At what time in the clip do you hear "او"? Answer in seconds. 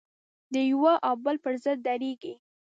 1.07-1.13